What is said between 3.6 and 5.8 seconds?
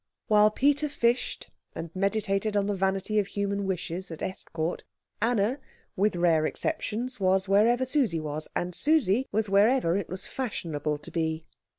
wishes at Estcourt, Anna,